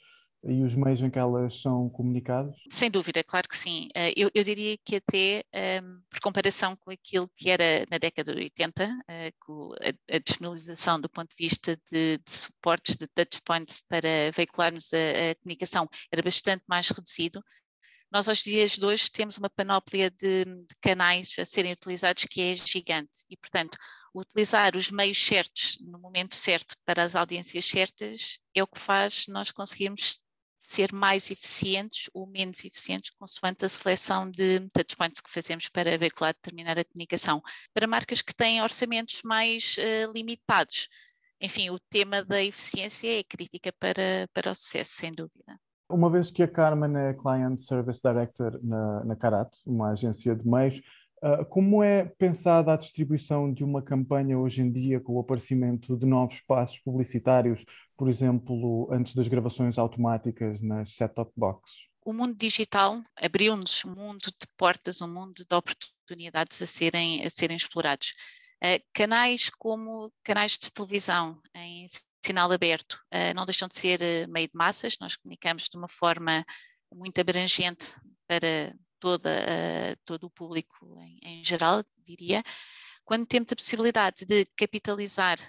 e 0.43 0.62
os 0.62 0.75
meios 0.75 1.01
em 1.01 1.09
que 1.09 1.17
elas 1.17 1.62
são 1.62 1.89
comunicadas? 1.89 2.55
Sem 2.69 2.91
dúvida, 2.91 3.24
claro 3.24 3.48
que 3.48 3.55
sim. 3.55 3.88
Uh, 3.95 4.12
eu, 4.15 4.29
eu, 4.33 4.43
diria 4.43 4.77
que 4.83 4.98
até, 4.98 5.43
um, 5.53 5.57
ehm, 5.57 6.01
por 6.09 6.19
comparação 6.19 6.75
com 6.75 6.91
aquilo 6.91 7.29
que 7.33 7.50
era 7.50 7.86
na 7.89 7.98
década 7.98 8.33
de 8.33 8.41
80, 8.41 8.86
uh, 8.86 9.00
com 9.39 9.74
a, 9.81 10.15
a 10.15 10.19
disponibilização 10.19 11.00
do 11.00 11.09
ponto 11.09 11.29
de 11.29 11.36
vista 11.38 11.77
de, 11.91 12.17
de 12.17 12.31
suportes, 12.31 12.98
de 12.98 13.07
touchpoints 13.07 13.81
para 13.88 14.31
veicularmos 14.36 14.93
a, 14.93 15.31
a 15.31 15.36
comunicação 15.36 15.88
era 16.12 16.21
bastante 16.21 16.63
mais 16.67 16.89
reduzido. 16.89 17.41
Nós, 18.11 18.27
aos 18.27 18.39
dias 18.39 18.71
de 18.71 18.83
hoje, 18.83 19.11
temos 19.11 19.37
uma 19.37 19.49
panóplia 19.49 20.09
de, 20.09 20.43
de 20.43 20.75
canais 20.81 21.37
a 21.37 21.45
serem 21.45 21.73
utilizados 21.73 22.25
que 22.25 22.41
é 22.41 22.55
gigante 22.55 23.19
e, 23.29 23.37
portanto, 23.37 23.77
utilizar 24.13 24.75
os 24.75 24.89
meios 24.89 25.23
certos 25.23 25.77
no 25.79 25.99
momento 25.99 26.33
certo 26.33 26.75
para 26.83 27.03
as 27.03 27.15
audiências 27.15 27.65
certas 27.65 28.39
é 28.55 28.63
o 28.63 28.67
que 28.67 28.79
faz 28.79 29.27
nós 29.27 29.51
conseguirmos 29.51 30.23
ser 30.59 30.91
mais 30.91 31.29
eficientes 31.29 32.09
ou 32.11 32.25
menos 32.27 32.65
eficientes 32.65 33.11
consoante 33.11 33.63
a 33.63 33.69
seleção 33.69 34.29
de 34.29 34.59
touchpoints 34.71 35.21
que 35.21 35.29
fazemos 35.29 35.69
para 35.69 35.97
veicular 35.97 36.33
determinada 36.33 36.83
comunicação. 36.83 37.41
Para 37.73 37.87
marcas 37.87 38.23
que 38.23 38.33
têm 38.33 38.61
orçamentos 38.61 39.21
mais 39.23 39.77
uh, 39.77 40.11
limitados, 40.11 40.89
enfim, 41.39 41.69
o 41.69 41.79
tema 41.79 42.23
da 42.25 42.43
eficiência 42.43 43.19
é 43.19 43.23
crítica 43.23 43.71
para, 43.73 44.27
para 44.33 44.51
o 44.51 44.55
sucesso, 44.55 44.91
sem 44.93 45.11
dúvida. 45.11 45.59
Uma 45.89 46.08
vez 46.08 46.29
que 46.29 46.43
a 46.43 46.48
Carmen 46.48 46.96
é 46.96 47.15
Client 47.15 47.60
Service 47.60 48.00
Director 48.00 48.60
na, 48.63 49.03
na 49.05 49.15
Carat, 49.15 49.51
uma 49.65 49.89
agência 49.89 50.36
de 50.36 50.48
meios, 50.48 50.79
uh, 51.24 51.43
como 51.50 51.84
é 51.84 52.05
pensada 52.05 52.72
a 52.72 52.77
distribuição 52.77 53.51
de 53.51 53.63
uma 53.63 53.81
campanha 53.81 54.38
hoje 54.38 54.62
em 54.62 54.72
dia 54.72 55.00
com 55.00 55.13
o 55.13 55.19
aparecimento 55.19 55.98
de 55.98 56.05
novos 56.05 56.36
espaços 56.36 56.77
publicitários, 56.77 57.65
por 57.98 58.08
exemplo, 58.08 58.88
antes 58.91 59.15
das 59.15 59.27
gravações 59.27 59.79
automáticas 59.79 60.62
nas 60.62 60.93
set-top 60.93 61.31
boxes? 61.36 61.75
O 62.05 62.13
mundo 62.13 62.36
digital 62.36 63.01
abriu-nos 63.19 63.84
um 63.84 63.96
mundo 63.96 64.25
de 64.25 64.48
portas, 64.55 65.01
um 65.01 65.12
mundo 65.12 65.43
de 65.43 65.55
oportunidades 65.55 66.62
a 66.62 66.67
serem, 66.67 67.25
a 67.25 67.29
serem 67.31 67.58
explorados. 67.58 68.13
Uh, 68.63 68.79
canais 68.93 69.50
como 69.50 70.12
canais 70.24 70.51
de 70.51 70.72
televisão 70.72 71.41
em 71.55 71.84
sinal 72.25 72.51
aberto 72.51 72.93
uh, 73.13 73.33
não 73.35 73.45
deixam 73.45 73.67
de 73.67 73.77
ser 73.77 73.99
uh, 74.01 74.31
meio 74.31 74.47
de 74.47 74.55
massas, 74.55 74.97
nós 74.99 75.15
comunicamos 75.15 75.67
de 75.69 75.77
uma 75.77 75.88
forma 75.88 76.45
muito 76.93 77.19
abrangente 77.19 77.95
para 78.27 78.73
toda, 78.99 79.29
uh, 79.29 79.99
todo 80.05 80.25
o 80.25 80.29
público 80.29 80.99
em, 81.01 81.39
em, 81.39 81.43
geral, 81.43 81.83
diria. 82.05 82.43
Quando 83.05 83.25
temos 83.25 83.51
a 83.51 83.55
possibilidade 83.55 84.23
de 84.23 84.45
capitalizar 84.55 85.39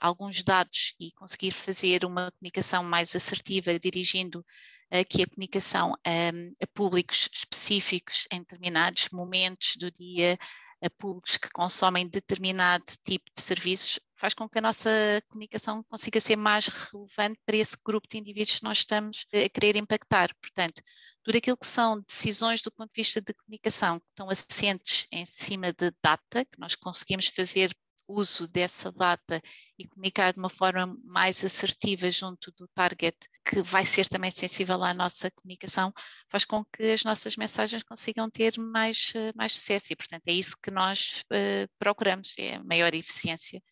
alguns 0.00 0.42
dados 0.42 0.94
e 0.98 1.12
conseguir 1.12 1.50
fazer 1.50 2.02
uma 2.06 2.32
comunicação 2.32 2.82
mais 2.82 3.14
assertiva, 3.14 3.78
dirigindo 3.78 4.42
aqui 4.90 5.22
a 5.22 5.26
comunicação 5.26 5.94
a 6.02 6.66
públicos 6.72 7.28
específicos 7.30 8.26
em 8.30 8.38
determinados 8.38 9.10
momentos 9.12 9.76
do 9.76 9.90
dia, 9.90 10.38
a 10.82 10.88
públicos 10.88 11.36
que 11.36 11.50
consomem 11.50 12.08
determinado 12.08 12.84
tipo 13.04 13.30
de 13.36 13.42
serviços, 13.42 14.00
faz 14.20 14.34
com 14.34 14.46
que 14.46 14.58
a 14.58 14.60
nossa 14.60 14.90
comunicação 15.28 15.82
consiga 15.84 16.20
ser 16.20 16.36
mais 16.36 16.66
relevante 16.66 17.40
para 17.46 17.56
esse 17.56 17.76
grupo 17.82 18.06
de 18.06 18.18
indivíduos 18.18 18.58
que 18.58 18.64
nós 18.64 18.78
estamos 18.78 19.26
a 19.32 19.48
querer 19.48 19.76
impactar. 19.76 20.28
Portanto, 20.42 20.82
tudo 21.24 21.38
aquilo 21.38 21.56
que 21.56 21.66
são 21.66 22.02
decisões 22.02 22.60
do 22.60 22.70
ponto 22.70 22.92
de 22.92 23.00
vista 23.00 23.20
de 23.22 23.32
comunicação 23.32 23.98
que 23.98 24.08
estão 24.08 24.28
assentes 24.28 25.06
em 25.10 25.24
cima 25.24 25.72
de 25.72 25.90
data, 26.02 26.44
que 26.44 26.60
nós 26.60 26.74
conseguimos 26.74 27.28
fazer 27.28 27.74
uso 28.06 28.46
dessa 28.48 28.90
data 28.92 29.40
e 29.78 29.86
comunicar 29.86 30.32
de 30.32 30.38
uma 30.38 30.50
forma 30.50 30.94
mais 31.04 31.42
assertiva 31.44 32.10
junto 32.10 32.52
do 32.58 32.68
target, 32.68 33.16
que 33.44 33.62
vai 33.62 33.86
ser 33.86 34.06
também 34.08 34.30
sensível 34.30 34.82
à 34.82 34.92
nossa 34.92 35.30
comunicação, 35.30 35.94
faz 36.28 36.44
com 36.44 36.62
que 36.64 36.82
as 36.92 37.04
nossas 37.04 37.36
mensagens 37.36 37.84
consigam 37.84 38.28
ter 38.28 38.58
mais, 38.58 39.12
eh, 39.14 39.32
mais 39.34 39.52
sucesso 39.52 39.92
e, 39.92 39.96
portanto, 39.96 40.24
é 40.26 40.32
isso 40.32 40.56
que 40.60 40.70
nós 40.72 41.22
uh, 41.32 41.70
procuramos, 41.78 42.34
é 42.36 42.58
maior 42.58 42.92
eficiência 42.94 43.62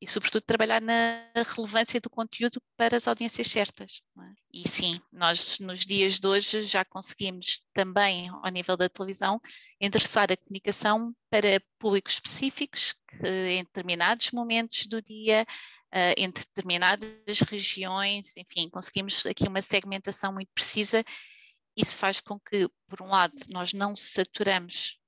e, 0.00 0.08
sobretudo, 0.08 0.42
trabalhar 0.42 0.80
na 0.80 1.30
relevância 1.54 2.00
do 2.00 2.08
conteúdo 2.08 2.60
para 2.76 2.96
as 2.96 3.06
audiências 3.06 3.48
certas. 3.48 4.00
É? 4.18 4.22
E 4.52 4.68
sim, 4.68 4.98
nós 5.12 5.58
nos 5.60 5.84
dias 5.84 6.18
de 6.18 6.26
hoje 6.26 6.62
já 6.62 6.84
conseguimos 6.84 7.62
também, 7.74 8.30
ao 8.30 8.50
nível 8.50 8.76
da 8.78 8.88
televisão, 8.88 9.38
endereçar 9.78 10.32
a 10.32 10.36
comunicação 10.36 11.14
para 11.28 11.62
públicos 11.78 12.14
específicos 12.14 12.94
que, 13.08 13.26
em 13.26 13.62
determinados 13.62 14.30
momentos 14.30 14.86
do 14.86 15.02
dia, 15.02 15.46
uh, 15.94 16.14
em 16.16 16.30
determinadas 16.30 17.40
regiões, 17.40 18.36
enfim, 18.38 18.70
conseguimos 18.70 19.26
aqui 19.26 19.46
uma 19.46 19.60
segmentação 19.60 20.32
muito 20.32 20.50
precisa. 20.54 21.04
Isso 21.76 21.98
faz 21.98 22.20
com 22.20 22.40
que, 22.40 22.68
por 22.88 23.02
um 23.02 23.08
lado, 23.08 23.34
nós 23.52 23.74
não 23.74 23.94
saturamos 23.94 24.98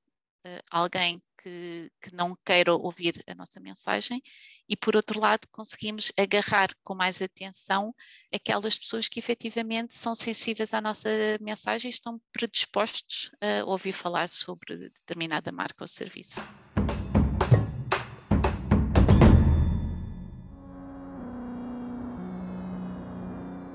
uh, 0.46 0.62
alguém 0.70 1.18
que, 1.42 1.90
que, 2.00 2.14
não 2.14 2.34
queira 2.44 2.74
ouvir 2.74 3.22
a 3.26 3.34
nossa 3.34 3.58
mensagem 3.60 4.22
e, 4.68 4.76
por 4.76 4.94
outro 4.94 5.18
lado, 5.18 5.46
conseguimos 5.50 6.12
agarrar 6.18 6.70
com 6.84 6.94
mais 6.94 7.20
atenção 7.20 7.94
aquelas 8.32 8.78
pessoas 8.78 9.08
que 9.08 9.18
efetivamente 9.18 9.94
são 9.94 10.14
sensíveis 10.14 10.72
à 10.72 10.80
nossa 10.80 11.08
mensagem 11.40 11.90
e 11.90 11.94
estão 11.94 12.20
predispostos 12.32 13.30
a 13.40 13.64
ouvir 13.64 13.92
falar 13.92 14.28
sobre 14.28 14.76
determinada 14.76 15.50
marca 15.50 15.82
ou 15.82 15.88
serviço. 15.88 16.40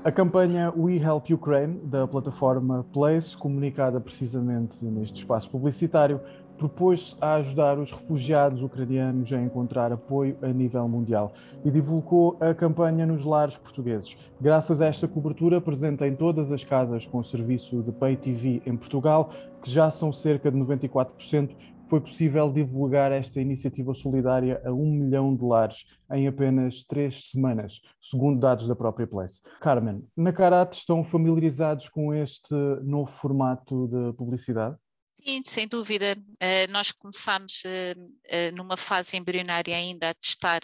A 0.08 0.10
campanha 0.10 0.72
We 0.74 0.96
Help 0.96 1.28
Ukraine, 1.28 1.80
da 1.84 2.08
plataforma 2.08 2.82
Place, 2.94 3.36
comunicada 3.36 4.00
precisamente 4.00 4.82
neste 4.82 5.16
espaço 5.16 5.50
publicitário, 5.50 6.18
propôs-se 6.58 7.16
a 7.20 7.34
ajudar 7.34 7.78
os 7.78 7.92
refugiados 7.92 8.62
ucranianos 8.62 9.32
a 9.32 9.40
encontrar 9.40 9.92
apoio 9.92 10.36
a 10.42 10.48
nível 10.48 10.86
mundial 10.88 11.32
e 11.64 11.70
divulgou 11.70 12.36
a 12.40 12.52
campanha 12.52 13.06
nos 13.06 13.24
lares 13.24 13.56
portugueses. 13.56 14.18
Graças 14.40 14.82
a 14.82 14.86
esta 14.86 15.06
cobertura 15.06 15.60
presente 15.60 16.04
em 16.04 16.14
todas 16.14 16.50
as 16.50 16.64
casas 16.64 17.06
com 17.06 17.22
serviço 17.22 17.82
de 17.82 17.92
Pay 17.92 18.16
TV 18.16 18.62
em 18.66 18.76
Portugal, 18.76 19.30
que 19.62 19.70
já 19.70 19.90
são 19.90 20.12
cerca 20.12 20.50
de 20.50 20.58
94%, 20.58 21.54
foi 21.88 22.00
possível 22.00 22.52
divulgar 22.52 23.10
esta 23.12 23.40
iniciativa 23.40 23.94
solidária 23.94 24.60
a 24.64 24.70
um 24.70 24.90
milhão 24.90 25.34
de 25.34 25.42
lares 25.42 25.86
em 26.12 26.28
apenas 26.28 26.84
três 26.84 27.30
semanas, 27.30 27.80
segundo 27.98 28.38
dados 28.38 28.68
da 28.68 28.76
própria 28.76 29.06
Place. 29.06 29.40
Carmen, 29.60 30.04
na 30.14 30.32
Carat 30.32 30.74
estão 30.74 31.02
familiarizados 31.02 31.88
com 31.88 32.12
este 32.12 32.54
novo 32.82 33.10
formato 33.10 33.88
de 33.88 34.12
publicidade? 34.12 34.76
Sim, 35.24 35.42
sem 35.44 35.68
dúvida. 35.68 36.16
Uh, 36.40 36.70
nós 36.70 36.92
começámos 36.92 37.62
uh, 37.64 38.00
uh, 38.00 38.56
numa 38.56 38.76
fase 38.76 39.16
embrionária 39.16 39.76
ainda 39.76 40.10
a 40.10 40.14
testar 40.14 40.60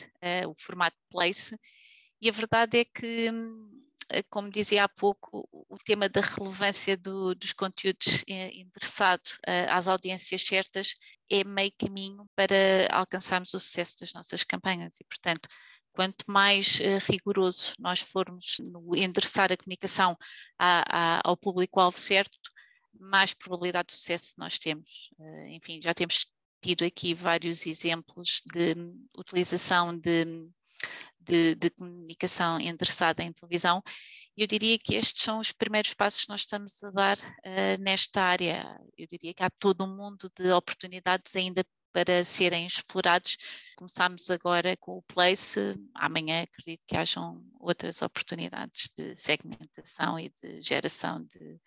o 0.49 0.55
formato 0.57 0.97
Place 1.11 1.59
e 2.21 2.29
a 2.29 2.33
verdade 2.33 2.79
é 2.79 2.85
que, 2.85 3.31
como 4.31 4.51
dizia 4.51 4.85
há 4.85 4.89
pouco, 4.89 5.47
o 5.53 5.77
tema 5.85 6.09
da 6.09 6.21
relevância 6.21 6.97
do, 6.97 7.35
dos 7.35 7.53
conteúdos 7.53 8.25
interessados 8.27 9.39
às 9.69 9.87
audiências 9.89 10.41
certas 10.43 10.95
é 11.31 11.45
meio 11.45 11.73
caminho 11.79 12.27
para 12.35 12.89
alcançarmos 12.91 13.53
o 13.53 13.61
sucesso 13.61 14.01
das 14.01 14.13
nossas 14.15 14.43
campanhas 14.43 14.99
e, 15.01 15.05
portanto, 15.05 15.47
quanto 15.93 16.25
mais 16.27 16.79
rigoroso 17.07 17.75
nós 17.79 18.01
formos 18.01 18.57
no 18.61 18.97
endereçar 18.97 19.53
a 19.53 19.57
comunicação 19.57 20.17
a, 20.59 21.19
a, 21.19 21.21
ao 21.23 21.37
público-alvo 21.37 21.99
certo, 21.99 22.39
mais 22.99 23.35
probabilidade 23.35 23.89
de 23.89 23.95
sucesso 23.95 24.35
nós 24.39 24.59
temos. 24.59 25.11
Uh, 25.19 25.47
enfim, 25.49 25.81
já 25.83 25.95
temos 25.95 26.27
tido 26.63 26.85
aqui 26.85 27.15
vários 27.15 27.67
exemplos 27.67 28.43
de 28.53 28.75
utilização 29.17 29.97
de, 29.99 30.25
de, 31.21 31.55
de 31.55 31.71
comunicação 31.71 32.59
endereçada 32.59 33.23
em 33.23 33.33
televisão. 33.33 33.83
Eu 34.37 34.47
diria 34.47 34.79
que 34.79 34.95
estes 34.95 35.23
são 35.23 35.39
os 35.39 35.53
primeiros 35.53 35.95
passos 35.95 36.25
que 36.25 36.31
nós 36.31 36.41
estamos 36.41 36.83
a 36.83 36.91
dar 36.91 37.19
uh, 37.19 37.83
nesta 37.83 38.25
área. 38.25 38.81
Eu 38.97 39.07
diria 39.07 39.35
que 39.35 39.43
há 39.43 39.51
todo 39.51 39.85
um 39.85 39.97
mundo 39.97 40.31
de 40.37 40.51
oportunidades 40.53 41.37
ainda 41.37 41.65
para 41.95 42.25
serem 42.25 42.67
explorados. 42.67 43.37
Começamos 43.77 44.29
agora 44.29 44.77
com 44.77 44.99
o 44.99 45.03
Place, 45.03 45.61
amanhã 45.95 46.43
acredito 46.43 46.83
que 46.85 46.97
hajam 46.97 47.41
outras 47.61 48.03
oportunidades 48.03 48.91
de 48.97 49.15
segmentação 49.15 50.19
e 50.19 50.29
de 50.43 50.61
geração 50.61 51.23
de 51.23 51.61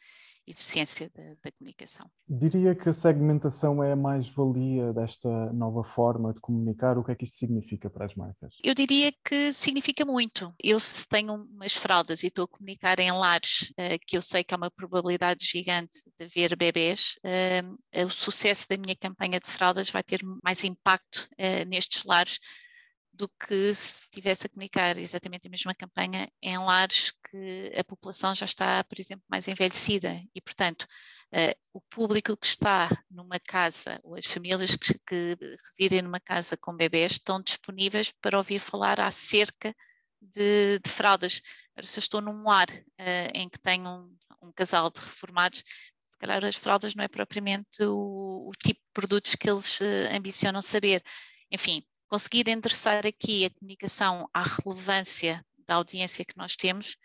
eficiência 0.48 1.12
da, 1.14 1.24
da, 1.44 1.52
comunicação. 1.52 2.10
Diria 2.28 2.74
que 2.74 2.90
a 2.90 2.94
segmentação 2.94 3.84
é 3.84 3.92
a 3.92 3.96
mais-valia 3.96 4.94
desta 4.94 5.30
nova 5.54 5.84
forma 5.84 6.34
de 6.34 6.40
comunicar. 6.40 6.98
O 6.98 7.04
que 7.04 7.12
é 7.12 7.16
que 7.16 7.26
isto 7.26 7.38
significa 7.38 7.90
para 7.90 8.06
as 8.06 8.16
marcas? 8.16 8.56
Eu 8.64 8.74
diria 8.74 9.12
que 9.24 9.52
significa 9.52 10.06
muito. 10.06 10.54
Eu, 10.64 10.80
se 10.80 11.08
tenho 11.08 11.34
umas 11.34 11.76
fraldas 11.76 12.24
e 12.24 12.28
estou 12.28 12.46
a 12.46 12.48
comunicar 12.48 13.00
em 13.00 13.12
lares, 13.12 13.72
uh, 13.72 14.00
que 14.06 14.18
eu 14.18 14.22
sei 14.22 14.44
que 14.44 14.54
há 14.54 14.58
uma 14.58 14.72
probabilidade 14.72 15.46
gigante 15.46 16.00
de 16.18 16.26
haver 16.26 16.56
bebês, 16.56 17.20
uh, 17.24 18.06
o 18.06 18.10
sucesso 18.10 18.68
da 18.70 18.78
minha 18.78 18.96
campanha 18.96 19.40
de 19.40 19.50
fraldas 19.50 19.90
vai 19.90 20.04
ter 20.04 20.22
mais 20.44 20.64
impacto 20.64 21.28
uh, 21.34 21.68
nestes 21.68 22.06
lares 22.06 22.40
do 23.18 23.28
que 23.28 23.74
se 23.74 24.04
estivesse 24.04 24.46
a 24.46 24.50
comunicar 24.50 24.96
exatamente 24.98 25.48
a 25.48 25.52
mesma 25.52 25.74
campanha 25.74 26.32
em 26.40 26.58
lares 26.60 27.12
que 27.30 27.74
a 27.76 27.84
população 27.84 28.36
já 28.36 28.46
está, 28.46 28.84
por 28.84 29.00
exemplo, 29.00 29.26
mais 29.28 29.48
envelhecida 29.48 30.22
e, 30.36 30.40
portanto, 30.40 30.84
uh, 31.34 31.58
o 31.74 31.82
público 31.82 32.38
que 32.38 32.46
está 32.46 32.90
numa 33.10 33.40
casa 33.40 34.00
ou 34.04 34.16
as 34.16 34.26
famílias 34.28 34.76
que, 34.76 34.94
que, 35.00 35.38
residem 35.70 36.04
numa 36.04 36.20
casa 36.20 36.56
com 36.56 36.76
bebés 36.76 37.14
estão 37.14 37.42
disponíveis 37.42 38.12
para 38.22 38.38
ouvir 38.38 38.60
falar 38.60 39.00
acerca 39.00 39.76
de, 40.22 40.80
de 40.80 40.90
fraldas. 40.92 41.42
se 41.84 41.98
eu 41.98 42.02
estou 42.02 42.22
num 42.22 42.44
lar 42.44 42.70
uh, 42.70 43.32
em 43.34 43.50
que 43.50 43.60
tenho 43.60 43.90
um, 43.90 44.18
um 44.44 44.52
casal 44.52 44.92
de 44.92 45.00
reformados, 45.00 45.64
se 46.06 46.18
calhar 46.20 46.46
as 46.46 46.56
fraldas 46.56 46.94
não 46.94 47.04
é 47.04 47.08
propriamente 47.08 47.84
o, 47.84 48.48
o 48.48 48.52
tipo 48.52 48.80
de 48.80 48.92
produtos 48.94 49.34
que 49.34 49.50
eles 49.50 49.82
uh, 49.82 50.16
ambicionam 50.16 50.62
saber. 50.62 51.04
Enfim, 51.52 51.84
conseguir 52.08 52.48
endereçar 52.48 53.06
aqui 53.06 53.46
a 53.46 53.50
comunicação 53.50 54.28
à 54.34 54.44
relevância 54.44 55.44
da 55.68 55.76
audiência 55.76 56.26
que 56.26 56.38
nós 56.38 56.56
temos 56.56 56.98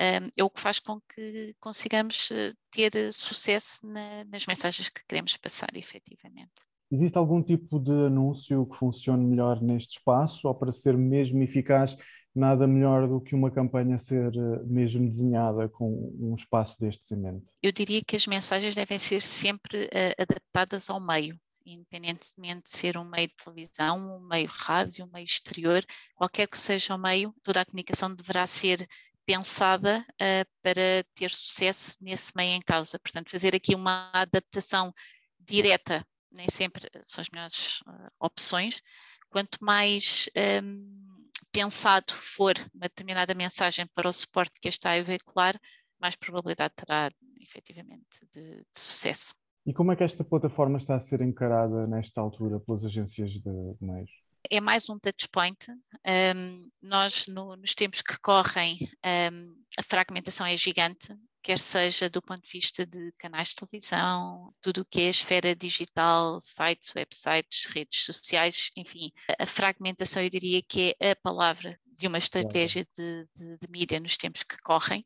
um, 0.00 0.28
é 0.36 0.44
o 0.44 0.50
que 0.50 0.60
faz 0.60 0.78
com 0.78 1.00
que 1.00 1.54
consigamos 1.58 2.30
eh, 2.30 2.52
ter 2.70 3.12
sucesso 3.12 3.86
na, 3.86 4.24
nas 4.24 4.46
mensagens 4.46 4.90
que 4.90 5.00
queremos 5.08 5.36
passar, 5.38 5.68
efetivamente. 5.74 6.52
Existe 6.90 7.16
algum 7.16 7.42
tipo 7.42 7.78
de 7.80 7.90
anúncio 7.90 8.66
que 8.66 8.76
funcione 8.76 9.24
melhor 9.24 9.60
neste 9.62 9.98
espaço 9.98 10.46
ou 10.46 10.54
para 10.54 10.70
ser 10.70 10.96
mesmo 10.96 11.42
eficaz, 11.42 11.96
nada 12.34 12.66
melhor 12.66 13.08
do 13.08 13.20
que 13.20 13.34
uma 13.34 13.50
campanha 13.50 13.96
ser 13.96 14.36
eh, 14.36 14.62
mesmo 14.66 15.08
desenhada 15.08 15.66
com 15.68 16.14
um 16.20 16.34
espaço 16.34 16.78
destes 16.78 17.10
em 17.10 17.16
mente? 17.16 17.52
Eu 17.62 17.72
diria 17.72 18.02
que 18.06 18.16
as 18.16 18.26
mensagens 18.26 18.74
devem 18.74 18.98
ser 18.98 19.22
sempre 19.22 19.88
adaptadas 20.18 20.90
ao 20.90 21.00
meio 21.00 21.38
independentemente 21.66 22.70
de 22.70 22.76
ser 22.76 22.96
um 22.96 23.04
meio 23.04 23.28
de 23.28 23.34
televisão, 23.34 24.16
um 24.16 24.20
meio 24.20 24.48
rádio, 24.48 25.04
um 25.04 25.10
meio 25.12 25.24
exterior, 25.24 25.84
qualquer 26.14 26.46
que 26.46 26.56
seja 26.58 26.94
o 26.94 26.98
meio, 26.98 27.34
toda 27.42 27.60
a 27.60 27.64
comunicação 27.64 28.14
deverá 28.14 28.46
ser 28.46 28.88
pensada 29.26 30.06
uh, 30.12 30.50
para 30.62 31.04
ter 31.14 31.30
sucesso 31.30 31.96
nesse 32.00 32.32
meio 32.36 32.54
em 32.54 32.62
causa. 32.62 32.98
Portanto, 32.98 33.30
fazer 33.30 33.54
aqui 33.54 33.74
uma 33.74 34.10
adaptação 34.12 34.94
direta 35.40 36.06
nem 36.30 36.48
sempre 36.48 36.88
são 37.02 37.20
as 37.20 37.30
melhores 37.30 37.80
uh, 37.80 38.10
opções. 38.20 38.80
Quanto 39.28 39.58
mais 39.62 40.28
um, 40.36 40.40
ehm, 40.40 41.26
pensado 41.50 42.12
for 42.12 42.54
uma 42.72 42.88
determinada 42.88 43.34
mensagem 43.34 43.86
para 43.94 44.08
o 44.08 44.12
suporte 44.12 44.60
que 44.60 44.68
está 44.68 44.92
a 44.92 45.02
veicular, 45.02 45.58
mais 45.98 46.14
probabilidade 46.14 46.74
terá 46.76 47.10
efetivamente 47.40 48.20
de, 48.32 48.56
de 48.56 48.78
sucesso. 48.78 49.34
E 49.66 49.74
como 49.74 49.90
é 49.90 49.96
que 49.96 50.04
esta 50.04 50.22
plataforma 50.22 50.78
está 50.78 50.94
a 50.94 51.00
ser 51.00 51.20
encarada 51.20 51.88
nesta 51.88 52.20
altura 52.20 52.60
pelas 52.60 52.84
agências 52.84 53.32
de, 53.32 53.40
de 53.40 53.76
meios? 53.84 54.10
É 54.48 54.60
mais 54.60 54.88
um 54.88 54.96
touchpoint. 54.96 55.66
Um, 56.06 56.70
nós, 56.80 57.26
no, 57.26 57.56
nos 57.56 57.74
tempos 57.74 58.00
que 58.00 58.16
correm, 58.20 58.78
um, 59.04 59.56
a 59.76 59.82
fragmentação 59.82 60.46
é 60.46 60.56
gigante, 60.56 61.08
quer 61.42 61.58
seja 61.58 62.08
do 62.08 62.22
ponto 62.22 62.44
de 62.44 62.52
vista 62.52 62.86
de 62.86 63.10
canais 63.18 63.48
de 63.48 63.56
televisão, 63.56 64.54
tudo 64.60 64.82
o 64.82 64.84
que 64.84 65.00
é 65.00 65.10
esfera 65.10 65.54
digital, 65.56 66.38
sites, 66.38 66.94
websites, 66.94 67.64
redes 67.64 68.04
sociais, 68.04 68.70
enfim. 68.76 69.10
A 69.36 69.46
fragmentação, 69.46 70.22
eu 70.22 70.30
diria 70.30 70.62
que 70.62 70.94
é 71.00 71.10
a 71.10 71.16
palavra 71.16 71.76
de 71.84 72.06
uma 72.06 72.18
estratégia 72.18 72.86
de, 72.96 73.28
de, 73.34 73.58
de 73.58 73.68
mídia 73.68 73.98
nos 73.98 74.16
tempos 74.16 74.44
que 74.44 74.58
correm, 74.58 75.04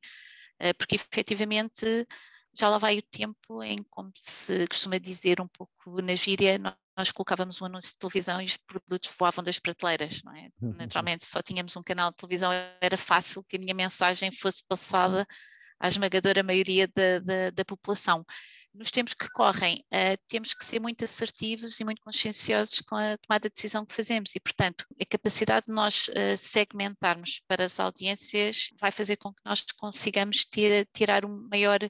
uh, 0.60 0.74
porque 0.76 0.96
efetivamente 0.96 2.06
já 2.54 2.68
lá 2.68 2.78
vai 2.78 2.98
o 2.98 3.02
tempo 3.02 3.62
em, 3.62 3.78
como 3.90 4.10
se 4.14 4.66
costuma 4.66 4.98
dizer 4.98 5.40
um 5.40 5.48
pouco 5.48 6.02
na 6.02 6.14
gíria, 6.14 6.58
nós 6.96 7.10
colocávamos 7.10 7.60
um 7.60 7.64
anúncio 7.64 7.92
de 7.92 7.98
televisão 7.98 8.40
e 8.40 8.44
os 8.44 8.56
produtos 8.56 9.10
voavam 9.18 9.42
das 9.42 9.58
prateleiras, 9.58 10.22
não 10.22 10.34
é? 10.36 10.50
Uhum. 10.60 10.74
Naturalmente, 10.76 11.24
se 11.24 11.30
só 11.30 11.40
tínhamos 11.40 11.74
um 11.76 11.82
canal 11.82 12.10
de 12.10 12.16
televisão, 12.16 12.50
era 12.80 12.96
fácil 12.96 13.42
que 13.44 13.56
a 13.56 13.58
minha 13.58 13.74
mensagem 13.74 14.30
fosse 14.30 14.64
passada 14.66 15.26
à 15.78 15.88
esmagadora 15.88 16.42
maioria 16.42 16.86
da, 16.88 17.18
da, 17.20 17.50
da 17.50 17.64
população. 17.64 18.24
Nos 18.72 18.90
tempos 18.90 19.14
que 19.14 19.28
correm, 19.30 19.84
uh, 19.92 20.16
temos 20.28 20.54
que 20.54 20.64
ser 20.64 20.78
muito 20.78 21.04
assertivos 21.04 21.80
e 21.80 21.84
muito 21.84 22.02
conscienciosos 22.02 22.80
com 22.82 22.94
a 22.94 23.16
tomada 23.18 23.48
de 23.48 23.54
decisão 23.54 23.84
que 23.84 23.94
fazemos 23.94 24.32
e, 24.34 24.40
portanto, 24.40 24.84
a 25.00 25.04
capacidade 25.06 25.66
de 25.66 25.72
nós 25.72 26.08
uh, 26.08 26.36
segmentarmos 26.36 27.42
para 27.48 27.64
as 27.64 27.80
audiências 27.80 28.70
vai 28.78 28.92
fazer 28.92 29.16
com 29.16 29.32
que 29.32 29.40
nós 29.44 29.64
consigamos 29.76 30.46
tirar 30.92 31.24
um 31.24 31.48
maior 31.50 31.80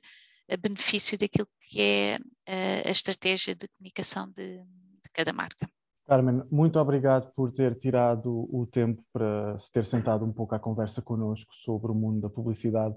benefício 0.56 1.18
daquilo 1.18 1.48
que 1.60 1.80
é 1.80 2.14
a, 2.46 2.88
a 2.88 2.90
estratégia 2.90 3.54
de 3.54 3.68
comunicação 3.68 4.28
de, 4.30 4.58
de 4.58 5.10
cada 5.12 5.32
marca. 5.32 5.68
Carmen, 6.06 6.42
muito 6.50 6.76
obrigado 6.76 7.32
por 7.36 7.52
ter 7.52 7.76
tirado 7.76 8.48
o 8.52 8.66
tempo 8.66 9.00
para 9.12 9.56
se 9.60 9.70
ter 9.70 9.84
sentado 9.84 10.24
um 10.24 10.32
pouco 10.32 10.54
à 10.56 10.58
conversa 10.58 11.00
connosco 11.00 11.54
sobre 11.54 11.92
o 11.92 11.94
mundo 11.94 12.20
da 12.20 12.28
publicidade. 12.28 12.96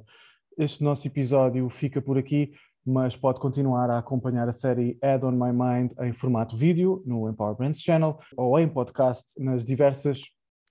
Este 0.58 0.84
nosso 0.84 1.06
episódio 1.06 1.70
fica 1.70 2.02
por 2.02 2.18
aqui, 2.18 2.54
mas 2.84 3.16
pode 3.16 3.40
continuar 3.40 3.90
a 3.92 4.00
acompanhar 4.00 4.50
a 4.50 4.52
série 4.52 4.98
Add 5.00 5.26
on 5.26 5.32
My 5.32 5.54
Mind 5.54 5.92
em 6.02 6.12
formato 6.12 6.58
vídeo 6.58 7.04
no 7.06 7.30
Empower 7.30 7.56
Brands 7.56 7.82
Channel 7.82 8.18
ou 8.36 8.60
em 8.60 8.68
podcast 8.68 9.40
nas 9.40 9.64
diversas 9.64 10.22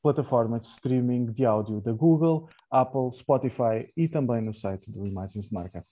plataformas 0.03 0.63
de 0.63 0.67
streaming 0.67 1.27
de 1.27 1.45
áudio 1.45 1.81
da 1.81 1.93
Google, 1.93 2.49
Apple, 2.69 3.13
Spotify 3.13 3.89
e 3.97 4.09
também 4.09 4.43
no 4.43 4.53
site 4.53 4.91
do 4.91 5.07
Imagens 5.07 5.47
de 5.47 5.55
Marca. 5.55 5.85